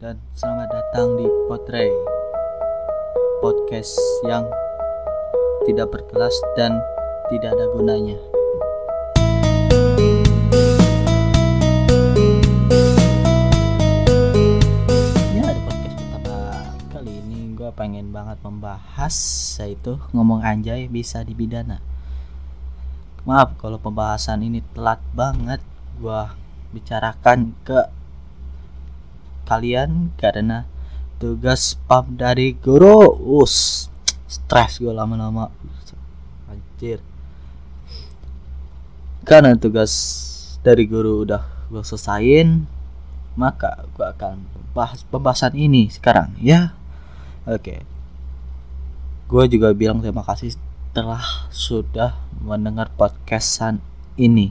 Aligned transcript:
dan 0.00 0.16
selamat 0.32 0.72
datang 0.72 1.12
di 1.20 1.28
Potray 1.44 1.92
Podcast 3.44 4.00
yang 4.24 4.48
tidak 5.68 5.92
berkelas 5.92 6.32
dan 6.56 6.80
tidak 7.28 7.52
ada 7.52 7.68
gunanya. 7.76 8.16
Ya 15.36 15.52
di 15.52 15.60
podcast 15.68 15.94
pertama 16.00 16.36
kali 16.96 17.12
ini 17.20 17.52
gue 17.52 17.68
pengen 17.76 18.08
banget 18.08 18.40
membahas 18.40 19.16
yaitu 19.60 20.00
ngomong 20.16 20.40
anjay 20.40 20.88
bisa 20.88 21.20
dibidana 21.20 21.84
Maaf 23.28 23.52
kalau 23.60 23.76
pembahasan 23.76 24.48
ini 24.48 24.64
telat 24.72 25.04
banget 25.12 25.60
gua 26.00 26.32
bicarakan 26.72 27.52
ke 27.68 27.99
kalian 29.50 30.14
karena 30.14 30.70
tugas 31.18 31.74
pam 31.90 32.14
dari 32.14 32.54
guru. 32.54 33.18
Us 33.42 33.90
stres 34.30 34.78
gue 34.78 34.94
lama-lama. 34.94 35.50
Anjir. 36.46 37.02
Karena 39.26 39.58
tugas 39.58 39.90
dari 40.62 40.86
guru 40.86 41.26
udah 41.26 41.42
gue 41.66 41.82
selesain 41.82 42.66
maka 43.38 43.86
gue 43.94 44.02
akan 44.02 44.42
bahas 44.74 45.02
pembahasan 45.06 45.54
ini 45.58 45.90
sekarang 45.90 46.34
ya. 46.38 46.74
Oke. 47.46 47.82
Gue 49.30 49.44
juga 49.46 49.70
bilang 49.74 50.02
terima 50.02 50.26
kasih 50.26 50.58
telah 50.90 51.22
sudah 51.54 52.18
mendengar 52.42 52.90
podcastan 52.98 53.78
ini. 54.18 54.50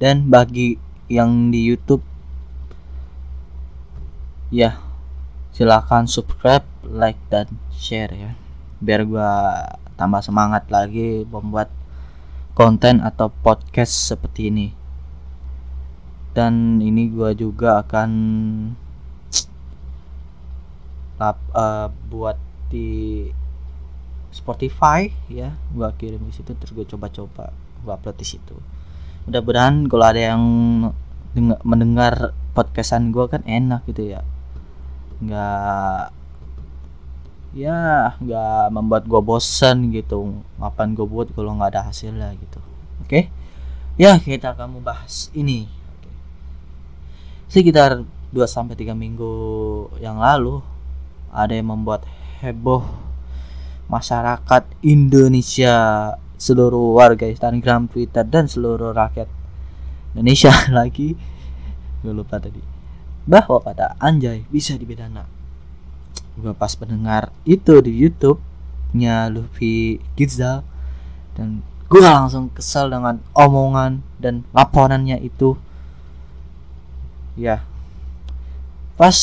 Dan 0.00 0.32
bagi 0.32 0.80
yang 1.10 1.52
di 1.52 1.64
YouTube 1.68 2.04
ya 4.48 4.80
silakan 5.52 6.08
subscribe 6.08 6.64
like 6.84 7.20
dan 7.28 7.48
share 7.74 8.12
ya. 8.12 8.32
Biar 8.80 9.04
gua 9.04 9.64
tambah 9.98 10.22
semangat 10.22 10.70
lagi 10.70 11.26
membuat 11.26 11.68
konten 12.54 13.02
atau 13.02 13.28
podcast 13.30 14.14
seperti 14.14 14.48
ini. 14.48 14.68
Dan 16.32 16.78
ini 16.78 17.10
gua 17.10 17.34
juga 17.34 17.82
akan 17.82 18.10
lap, 21.18 21.38
uh, 21.50 21.90
buat 22.06 22.38
di 22.70 23.26
Spotify 24.30 25.10
ya. 25.26 25.52
Gua 25.74 25.90
kirim 25.92 26.22
di 26.22 26.32
situ 26.32 26.54
terus 26.54 26.70
gue 26.70 26.86
coba-coba 26.86 27.50
gua 27.82 27.98
upload 27.98 28.16
di 28.16 28.26
situ. 28.26 28.54
Mudah-mudahan 29.26 29.90
kalau 29.90 30.06
ada 30.06 30.22
yang 30.22 30.44
dengar, 31.34 31.58
mendengar 31.66 32.14
podcastan 32.56 33.10
gue 33.12 33.26
kan 33.28 33.44
enak 33.44 33.84
gitu 33.86 34.16
ya 34.16 34.24
nggak 35.18 36.14
ya 37.56 38.14
nggak 38.22 38.70
membuat 38.70 39.02
gue 39.08 39.18
bosan 39.18 39.90
gitu 39.90 40.44
ngapain 40.62 40.94
gue 40.94 41.02
buat 41.02 41.32
kalau 41.34 41.58
nggak 41.58 41.74
ada 41.74 41.82
hasilnya 41.90 42.36
gitu. 42.38 42.60
Oke? 43.02 43.32
Ya 43.98 44.14
kita 44.20 44.54
akan 44.54 44.78
bahas 44.84 45.32
ini. 45.34 45.66
Sekitar 47.48 48.04
2 48.30 48.44
sampai 48.44 48.76
tiga 48.76 48.92
minggu 48.92 49.32
yang 49.98 50.20
lalu 50.20 50.60
ada 51.32 51.56
yang 51.56 51.72
membuat 51.72 52.04
heboh 52.44 52.84
masyarakat 53.88 54.68
Indonesia 54.84 55.74
seluruh 56.38 57.00
warga 57.00 57.26
Instagram, 57.26 57.88
Twitter 57.90 58.22
dan 58.22 58.46
seluruh 58.46 58.94
rakyat 58.94 59.26
Indonesia 60.14 60.52
lagi. 60.78 61.16
Gue 62.04 62.12
lupa 62.14 62.38
tadi 62.38 62.77
bahwa 63.28 63.60
kata 63.60 64.00
anjay 64.00 64.48
bisa 64.48 64.72
dibedana 64.80 65.28
gue 66.38 66.54
pas 66.56 66.72
mendengar 66.80 67.28
itu 67.44 67.82
di 67.84 67.92
YouTube 67.92 68.40
nya 68.96 69.28
Luffy 69.28 70.00
Gizal 70.16 70.64
dan 71.36 71.60
gue 71.88 72.04
langsung 72.04 72.52
kesal 72.52 72.92
dengan 72.92 73.16
omongan 73.32 74.04
dan 74.20 74.44
laporannya 74.52 75.16
itu. 75.24 75.56
Ya. 77.32 77.64
Pas 78.98 79.16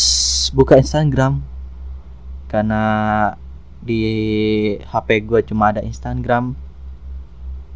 buka 0.50 0.82
Instagram 0.82 1.46
karena 2.50 2.84
di 3.86 4.02
HP 4.82 5.30
gue 5.30 5.46
cuma 5.46 5.70
ada 5.70 5.84
Instagram 5.86 6.58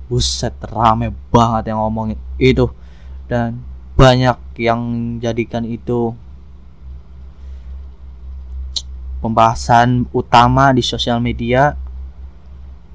buset 0.09 0.57
rame 0.65 1.13
banget 1.29 1.69
yang 1.69 1.85
ngomongin 1.85 2.17
itu. 2.41 2.71
Dan 3.29 3.61
banyak 3.99 4.39
yang 4.55 4.79
jadikan 5.19 5.67
itu 5.67 6.15
pembahasan 9.19 10.07
utama 10.15 10.71
di 10.71 10.79
sosial 10.79 11.19
media 11.19 11.75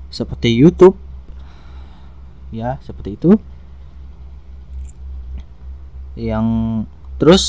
seperti 0.08 0.56
YouTube. 0.56 0.96
Ya 2.48 2.80
seperti 2.80 3.20
itu. 3.20 3.36
Yang 6.16 6.46
terus 7.20 7.44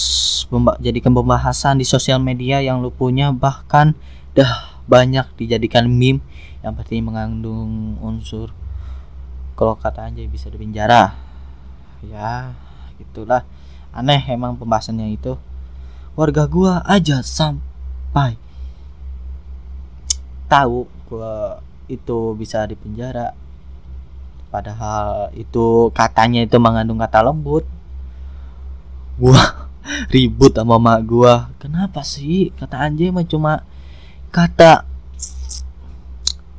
jadikan 0.84 1.16
pembahasan 1.16 1.80
di 1.80 1.88
sosial 1.88 2.20
media 2.20 2.60
yang 2.60 2.84
lu 2.84 2.92
punya 2.92 3.32
bahkan 3.32 3.96
dah 4.36 4.76
banyak 4.86 5.32
dijadikan 5.40 5.88
meme 5.88 6.20
yang 6.60 6.76
pasti 6.76 7.00
mengandung 7.00 7.96
unsur 8.04 8.52
kalau 9.56 9.80
kata 9.80 10.06
anjay 10.06 10.30
bisa 10.30 10.52
di 10.52 10.58
penjara 10.62 11.18
ya 12.06 12.54
gitulah. 13.00 13.44
Aneh 13.96 14.20
emang 14.28 14.60
pembahasannya 14.60 15.12
itu. 15.16 15.40
Warga 16.16 16.48
gua 16.48 16.84
aja 16.88 17.20
sampai 17.24 18.40
tahu 20.48 20.88
gua 21.08 21.60
itu 21.88 22.36
bisa 22.40 22.64
di 22.68 22.76
penjara. 22.76 23.36
Padahal 24.52 25.32
itu 25.36 25.92
katanya 25.92 26.44
itu 26.44 26.56
mengandung 26.60 27.00
kata 27.00 27.24
lembut. 27.24 27.68
Gua 29.20 29.70
ribut 30.14 30.56
sama 30.56 30.80
mak 30.80 31.00
gua. 31.08 31.52
Kenapa 31.60 32.04
sih? 32.04 32.56
Kata 32.56 32.80
anjay 32.80 33.12
mah 33.12 33.28
cuma 33.28 33.64
kata 34.32 34.84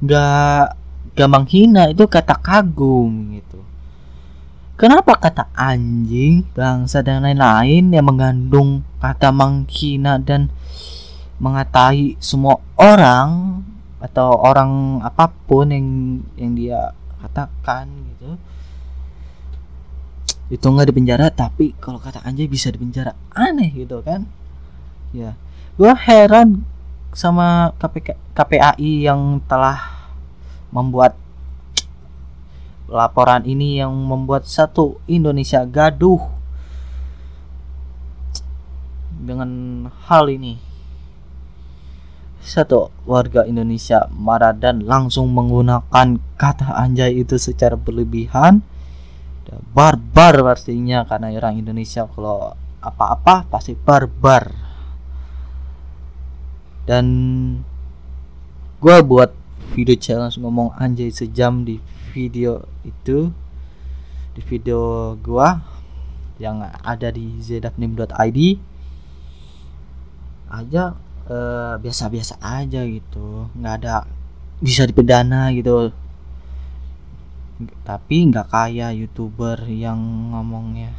nggak 0.00 0.76
gampang 1.16 1.46
hina 1.48 1.88
itu 1.88 2.04
kata 2.04 2.36
kagum 2.36 3.36
gitu 3.40 3.64
kenapa 4.76 5.16
kata 5.16 5.48
anjing 5.56 6.44
bangsa 6.52 7.00
dan 7.00 7.24
lain-lain 7.24 7.90
yang 7.90 8.06
mengandung 8.06 8.84
kata 9.00 9.32
menghina 9.32 10.20
dan 10.20 10.52
mengatai 11.36 12.16
semua 12.20 12.60
orang 12.76 13.60
atau 14.00 14.36
orang 14.36 15.00
apa 15.00 15.32
pun 15.48 15.72
yang 15.72 15.86
yang 16.36 16.52
dia 16.52 16.80
katakan 17.24 17.88
gitu? 18.14 18.30
Itu 20.52 20.66
nggak 20.70 20.92
di 20.92 20.94
penjara 20.94 21.26
tapi 21.32 21.74
kalau 21.80 21.98
kata 21.98 22.22
anjing 22.22 22.46
bisa 22.46 22.70
di 22.70 22.78
penjara. 22.78 23.16
Aneh 23.34 23.72
gitu 23.74 24.04
kan? 24.04 24.28
Ya. 25.10 25.34
Gua 25.76 25.92
heran 25.96 26.64
sama 27.16 27.72
KPK, 27.80 28.16
KPAI 28.36 29.08
yang 29.08 29.40
telah 29.48 30.08
membuat 30.68 31.16
laporan 32.86 33.42
ini 33.42 33.82
yang 33.82 33.90
membuat 33.90 34.46
satu 34.46 35.02
Indonesia 35.10 35.66
gaduh 35.66 36.22
dengan 39.10 39.50
hal 40.06 40.30
ini. 40.30 40.62
Satu 42.46 42.94
warga 43.02 43.42
Indonesia 43.42 44.06
marah 44.14 44.54
dan 44.54 44.86
langsung 44.86 45.34
menggunakan 45.34 46.22
kata 46.38 46.78
anjay 46.78 47.26
itu 47.26 47.34
secara 47.42 47.74
berlebihan. 47.74 48.62
Barbar 49.74 50.42
pastinya 50.42 51.02
karena 51.06 51.34
orang 51.34 51.58
Indonesia 51.58 52.06
kalau 52.06 52.54
apa-apa 52.78 53.50
pasti 53.50 53.74
barbar. 53.74 54.54
Dan 56.86 57.06
gue 58.78 58.96
buat 59.02 59.34
video 59.74 59.98
challenge 59.98 60.38
ngomong 60.38 60.78
anjay 60.78 61.10
sejam 61.10 61.66
di 61.66 61.82
video 62.16 62.64
itu 62.88 63.28
di 64.32 64.40
video 64.40 65.12
gua 65.20 65.60
yang 66.40 66.64
ada 66.64 67.12
di 67.12 67.36
zedapnim.id 67.44 68.40
aja 70.48 70.96
biasa-biasa 71.76 72.40
uh, 72.40 72.64
aja 72.64 72.80
gitu. 72.88 73.52
Nggak 73.52 73.74
ada 73.84 74.08
bisa 74.64 74.88
dipidana 74.88 75.52
gitu. 75.52 75.92
Tapi 77.84 78.16
nggak 78.32 78.48
kayak 78.48 78.96
youtuber 78.96 79.60
yang 79.68 80.00
ngomongnya 80.32 80.92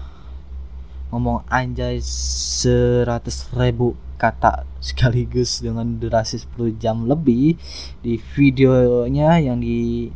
ngomong 1.07 1.47
anjay 1.47 2.03
seratus 2.03 3.47
ribu 3.55 3.95
kata 4.19 4.67
sekaligus 4.83 5.63
dengan 5.63 5.95
durasi 5.95 6.41
10 6.41 6.81
jam 6.81 7.07
lebih 7.07 7.55
di 8.03 8.19
videonya 8.35 9.39
yang 9.39 9.63
di 9.63 10.11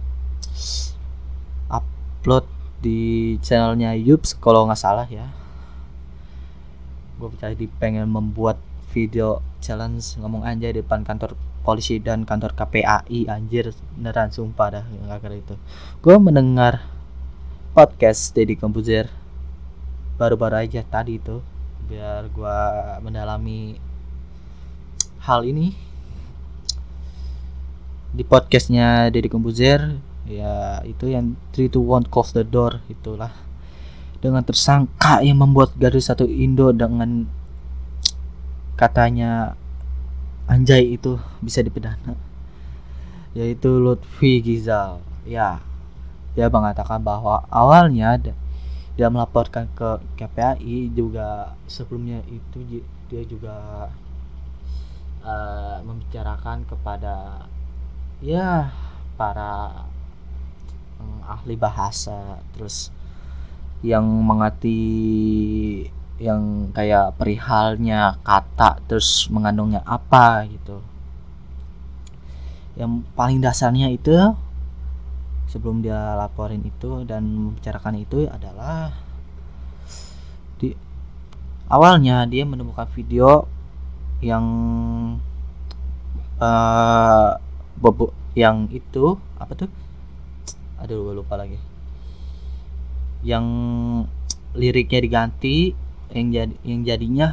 upload 2.22 2.46
di 2.86 3.34
channelnya 3.42 3.98
Yups 3.98 4.38
kalau 4.38 4.70
nggak 4.70 4.78
salah 4.78 5.10
ya. 5.10 5.26
Gue 7.18 7.34
jadi 7.42 7.66
pengen 7.82 8.06
membuat 8.14 8.62
video 8.94 9.42
challenge 9.58 10.22
ngomong 10.22 10.46
anjay 10.46 10.70
di 10.70 10.86
depan 10.86 11.02
kantor 11.02 11.34
polisi 11.66 11.98
dan 11.98 12.22
kantor 12.22 12.54
KPAI 12.54 13.26
anjir 13.26 13.74
beneran 13.98 14.30
sumpah 14.30 14.70
dah 14.70 14.86
nggak 14.86 15.18
kira 15.18 15.36
itu. 15.42 15.56
Gue 16.06 16.22
mendengar 16.22 16.86
podcast 17.74 18.38
Deddy 18.38 18.54
Komputer 18.54 19.10
baru-baru 20.22 20.62
aja 20.62 20.86
tadi 20.86 21.18
itu 21.18 21.42
biar 21.90 22.30
gue 22.30 22.58
mendalami 23.02 23.82
hal 25.26 25.42
ini. 25.42 25.74
Di 28.14 28.22
podcastnya 28.22 29.10
Deddy 29.10 29.26
Komputer 29.26 30.11
ya 30.32 30.80
itu 30.88 31.12
yang 31.12 31.36
3 31.52 31.68
to 31.68 31.84
1 31.84 32.08
close 32.08 32.32
the 32.32 32.48
door 32.48 32.80
itulah. 32.88 33.36
Dengan 34.22 34.46
tersangka 34.46 35.20
yang 35.26 35.42
membuat 35.42 35.74
garis 35.76 36.08
satu 36.08 36.24
Indo 36.24 36.72
dengan 36.72 37.28
katanya 38.80 39.58
anjay 40.48 40.96
itu 40.96 41.20
bisa 41.44 41.60
dipidana. 41.60 42.16
Yaitu 43.36 43.82
Lutfi 43.82 44.40
Gizal 44.40 45.04
ya 45.28 45.60
dia 46.32 46.48
mengatakan 46.48 47.04
bahwa 47.04 47.44
awalnya 47.52 48.16
dia 48.96 49.08
melaporkan 49.08 49.68
ke 49.76 50.00
KPAI 50.20 50.92
juga 50.96 51.56
sebelumnya 51.68 52.24
itu 52.28 52.84
dia 53.12 53.24
juga 53.28 53.88
uh, 55.24 55.80
membicarakan 55.84 56.64
kepada 56.68 57.48
ya 58.22 58.72
para 59.18 59.86
ahli 61.26 61.56
bahasa 61.56 62.42
terus 62.54 62.90
yang 63.82 64.06
mengerti 64.06 64.80
yang 66.22 66.70
kayak 66.70 67.18
perihalnya 67.18 68.22
kata 68.22 68.78
terus 68.86 69.26
mengandungnya 69.34 69.82
apa 69.82 70.46
gitu. 70.46 70.78
Yang 72.78 72.92
paling 73.18 73.42
dasarnya 73.42 73.90
itu 73.90 74.14
sebelum 75.50 75.82
dia 75.84 76.16
laporin 76.16 76.62
itu 76.64 77.04
dan 77.10 77.26
membicarakan 77.26 78.00
itu 78.00 78.30
adalah 78.30 78.96
di 80.62 80.72
awalnya 81.68 82.24
dia 82.30 82.46
menemukan 82.46 82.88
video 82.94 83.50
yang 84.22 84.46
uh, 86.38 87.36
bobo 87.82 88.14
yang 88.38 88.70
itu 88.72 89.18
apa 89.36 89.58
tuh 89.58 89.70
aduh 90.82 91.06
gue 91.06 91.14
lupa 91.22 91.38
lagi. 91.38 91.62
Yang 93.22 93.46
liriknya 94.58 95.00
diganti 95.06 95.78
yang 96.12 96.28
jadi 96.34 96.56
yang 96.66 96.82
jadinya 96.84 97.28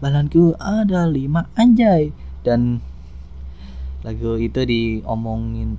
balanku 0.00 0.56
ada 0.56 1.04
lima 1.04 1.52
anjay. 1.52 2.16
Dan 2.40 2.80
lagu 4.00 4.40
itu 4.40 4.64
diomongin 4.64 5.76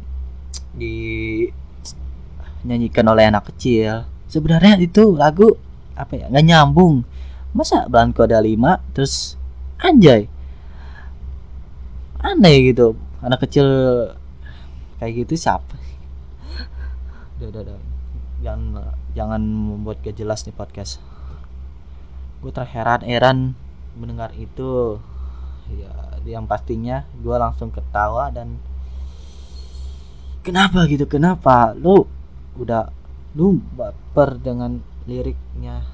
di 0.78 0.94
nyanyikan 2.62 3.10
oleh 3.10 3.26
anak 3.26 3.50
kecil. 3.50 4.06
Sebenarnya 4.30 4.78
itu 4.78 5.18
lagu 5.18 5.58
apa 5.98 6.14
ya 6.14 6.30
nggak 6.30 6.46
nyambung. 6.46 7.02
Masa 7.58 7.90
balanku 7.90 8.22
ada 8.22 8.38
lima 8.38 8.78
terus 8.94 9.34
anjay? 9.82 10.30
Aneh 12.22 12.70
gitu. 12.70 12.94
Anak 13.18 13.50
kecil 13.50 13.66
kayak 15.02 15.26
gitu 15.26 15.34
siapa 15.34 15.87
udah 17.38 17.48
udah, 17.54 17.62
udah. 17.70 17.80
jangan 18.42 18.94
jangan 19.14 19.42
membuat 19.42 20.02
gak 20.02 20.18
jelas 20.18 20.46
nih 20.46 20.54
podcast. 20.58 20.98
Gue 22.42 22.50
terheran-heran 22.50 23.54
mendengar 23.98 24.34
itu. 24.38 25.02
Ya 25.74 26.08
yang 26.28 26.44
pastinya 26.44 27.08
gue 27.24 27.36
langsung 27.40 27.72
ketawa 27.72 28.28
dan 28.34 28.60
kenapa 30.44 30.84
gitu? 30.92 31.08
Kenapa? 31.08 31.72
Lu 31.72 32.04
udah 32.60 32.92
lu 33.38 33.62
baper 33.78 34.36
dengan 34.42 34.84
liriknya. 35.08 35.88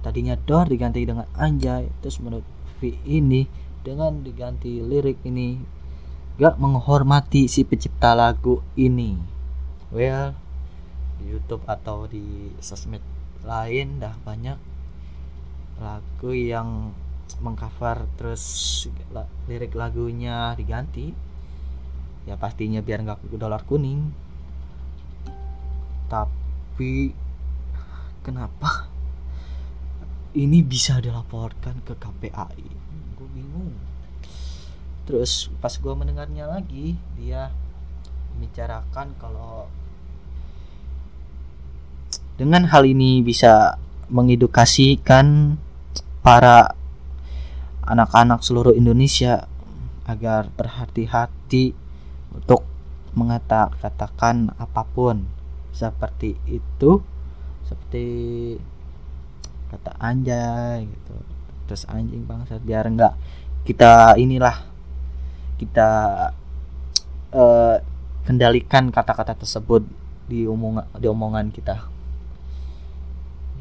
Tadinya 0.00 0.36
dor 0.36 0.68
diganti 0.68 1.04
dengan 1.04 1.28
anjay 1.36 1.88
terus 2.00 2.20
menurut 2.20 2.44
V 2.80 2.94
ini 3.04 3.48
dengan 3.84 4.24
diganti 4.24 4.80
lirik 4.80 5.20
ini 5.28 5.60
gak 6.40 6.58
menghormati 6.58 7.46
si 7.46 7.62
pencipta 7.66 8.16
lagu 8.16 8.60
ini. 8.76 9.16
Well 9.92 10.43
di 11.20 11.34
YouTube 11.34 11.64
atau 11.66 12.06
di 12.08 12.50
sosmed 12.58 13.02
lain 13.44 14.00
dah 14.00 14.14
banyak 14.24 14.58
lagu 15.78 16.30
yang 16.32 16.94
mengcover 17.42 18.06
terus 18.14 18.44
lirik 19.50 19.74
lagunya 19.74 20.54
diganti. 20.54 21.12
Ya 22.24 22.40
pastinya 22.40 22.80
biar 22.80 23.04
nggak 23.04 23.36
dolar 23.36 23.62
kuning. 23.68 24.12
Tapi 26.08 27.12
kenapa 28.24 28.88
ini 30.34 30.64
bisa 30.64 30.98
dilaporkan 30.98 31.84
ke 31.84 31.94
KPAI 31.94 32.68
gue 33.14 33.28
bingung. 33.30 33.74
Terus 35.04 35.52
pas 35.60 35.74
gue 35.76 35.94
mendengarnya 35.94 36.48
lagi 36.48 36.96
dia 37.20 37.52
membicarakan 38.34 39.14
kalau 39.20 39.68
dengan 42.34 42.66
hal 42.66 42.82
ini 42.82 43.22
bisa 43.22 43.78
mengedukasikan 44.10 45.56
para 46.24 46.74
anak-anak 47.86 48.42
seluruh 48.42 48.74
Indonesia 48.74 49.46
agar 50.04 50.50
berhati-hati 50.52 51.76
untuk 52.34 52.66
mengatakan 53.14 54.50
apa 54.58 54.82
pun. 54.82 55.24
Seperti 55.74 56.38
itu 56.46 57.02
seperti 57.66 58.06
kata 59.70 59.92
anjay 59.98 60.86
gitu. 60.86 61.14
Terus 61.66 61.82
anjing 61.88 62.26
bangsat 62.28 62.62
biar 62.62 62.86
enggak 62.86 63.14
kita 63.64 64.20
inilah 64.20 64.68
kita 65.56 65.90
uh, 67.32 67.76
kendalikan 68.28 68.92
kata-kata 68.92 69.32
tersebut 69.40 69.82
di 70.28 70.44
omongan 70.44 70.84
di 71.00 71.06
omongan 71.08 71.48
kita 71.48 71.93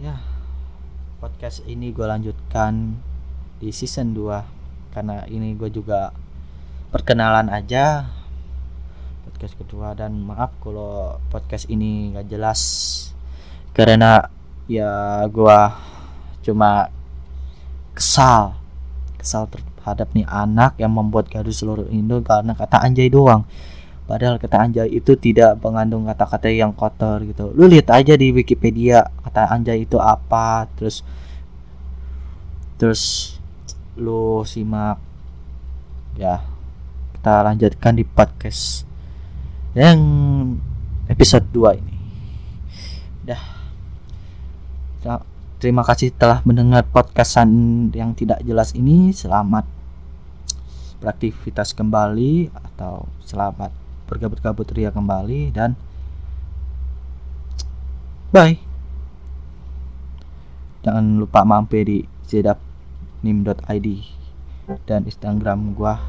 ya. 0.04 0.20
Podcast 1.24 1.64
ini 1.64 1.96
gue 1.96 2.04
lanjutkan 2.04 3.00
di 3.64 3.72
season 3.72 4.12
2 4.12 4.92
karena 4.92 5.24
ini 5.32 5.56
gue 5.56 5.72
juga 5.72 6.12
perkenalan 6.92 7.48
aja. 7.48 8.12
Podcast 9.24 9.56
kedua. 9.56 9.96
Dan 9.96 10.28
maaf 10.28 10.52
kalau 10.60 11.16
podcast 11.32 11.72
ini 11.72 12.12
gak 12.12 12.28
jelas. 12.28 12.62
Karena 13.72 14.28
ya 14.68 15.24
gue 15.32 15.60
cuma 16.44 16.92
kesal. 17.96 18.60
Kesal 19.16 19.48
terhadap 19.48 20.12
nih 20.12 20.28
anak 20.28 20.76
yang 20.84 20.92
membuat 20.92 21.32
gaduh 21.32 21.56
seluruh 21.56 21.88
Indo 21.88 22.20
karena 22.20 22.52
kata 22.52 22.84
anjay 22.84 23.08
doang 23.08 23.48
Padahal 24.04 24.36
kata 24.36 24.60
anjay 24.60 24.92
itu 24.92 25.16
tidak 25.16 25.64
mengandung 25.64 26.04
kata-kata 26.12 26.52
yang 26.52 26.76
kotor 26.76 27.24
gitu. 27.24 27.56
Lu 27.56 27.72
lihat 27.72 27.88
aja 27.96 28.20
di 28.20 28.36
Wikipedia 28.36 29.08
kata 29.24 29.48
anjay 29.48 29.88
itu 29.88 29.96
apa, 29.96 30.68
terus 30.76 31.08
terus 32.76 33.36
lu 33.96 34.44
simak 34.44 35.00
ya. 36.20 36.44
Kita 37.16 37.48
lanjutkan 37.48 37.96
di 37.96 38.04
podcast 38.04 38.84
yang 39.72 40.00
episode 41.08 41.48
2 41.56 41.80
ini. 41.80 41.96
Dah. 43.24 43.44
Terima 45.64 45.80
kasih 45.88 46.12
telah 46.12 46.44
mendengar 46.44 46.84
podcastan 46.84 47.88
yang 47.96 48.12
tidak 48.12 48.44
jelas 48.44 48.76
ini. 48.76 49.16
Selamat 49.16 49.64
beraktivitas 51.00 51.72
kembali 51.72 52.52
atau 52.52 53.08
selamat 53.24 53.83
bergabut-gabut 54.14 54.70
ria 54.78 54.94
kembali 54.94 55.50
dan 55.50 55.74
bye. 58.30 58.56
Jangan 60.84 61.18
lupa 61.18 61.42
mampir 61.48 61.88
di 61.88 62.00
sedapnim.id 62.28 63.88
dan 64.88 65.04
instagram 65.08 65.76
gua 65.76 66.00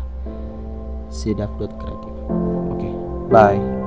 sedap.kreatif 1.11 2.15
oke 2.31 2.79
okay, 2.79 2.95
bye 3.31 3.84